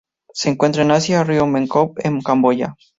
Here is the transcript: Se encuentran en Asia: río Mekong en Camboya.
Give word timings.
Se 0.33 0.49
encuentran 0.49 0.87
en 0.87 0.93
Asia: 0.97 1.23
río 1.23 1.45
Mekong 1.45 1.93
en 1.97 2.21
Camboya. 2.21 2.75